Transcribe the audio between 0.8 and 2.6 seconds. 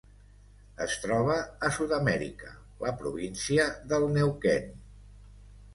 Es troba a Sud-amèrica: